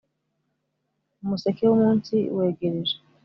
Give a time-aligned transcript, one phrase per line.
[1.23, 2.95] umuseke wumunsi wegereje-